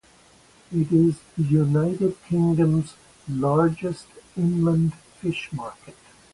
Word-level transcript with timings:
It 0.71 0.91
is 0.91 1.19
the 1.37 1.43
United 1.43 2.17
Kingdom's 2.27 2.95
largest 3.29 4.07
inland 4.35 4.95
fish 5.21 5.47
market. 5.53 5.95